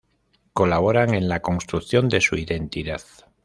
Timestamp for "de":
2.09-2.21